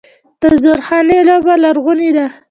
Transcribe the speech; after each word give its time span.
د 0.41 0.43
زورخانې 0.63 1.19
لوبه 1.27 1.53
لرغونې 1.63 2.09
ده. 2.15 2.25